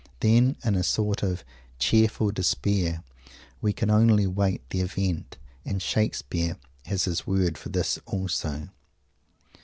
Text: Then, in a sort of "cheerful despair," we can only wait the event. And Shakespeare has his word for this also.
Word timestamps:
Then, 0.21 0.55
in 0.65 0.73
a 0.73 0.81
sort 0.81 1.21
of 1.21 1.43
"cheerful 1.77 2.31
despair," 2.31 3.03
we 3.61 3.71
can 3.71 3.91
only 3.91 4.25
wait 4.25 4.63
the 4.71 4.81
event. 4.81 5.37
And 5.63 5.79
Shakespeare 5.79 6.57
has 6.87 7.03
his 7.03 7.27
word 7.27 7.55
for 7.55 7.69
this 7.69 7.99
also. 8.07 8.69